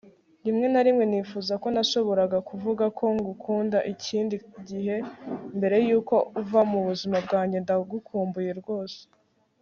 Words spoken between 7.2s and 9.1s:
bwanjye ndagukumbuye rwose